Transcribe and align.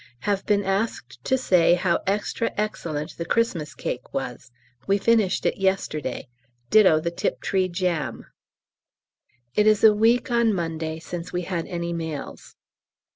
Have 0.21 0.43
been 0.47 0.63
asked 0.63 1.23
to 1.25 1.37
say 1.37 1.75
how 1.75 1.99
extra 2.07 2.51
excellent 2.57 3.15
the 3.17 3.23
Xmas 3.31 3.75
cake 3.75 4.15
was; 4.15 4.49
we 4.87 4.97
finished 4.97 5.45
it 5.45 5.57
yesterday, 5.57 6.27
ditto 6.71 6.99
the 6.99 7.11
Tiptree 7.11 7.67
jam. 7.67 8.25
It 9.53 9.67
is 9.67 9.83
a 9.83 9.93
week 9.93 10.31
on 10.31 10.55
Monday 10.55 10.97
since 10.97 11.31
we 11.31 11.43
had 11.43 11.67
any 11.67 11.93
mails. 11.93 12.55